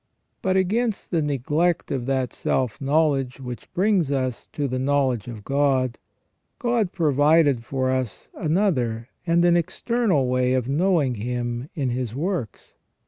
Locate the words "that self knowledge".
2.07-3.39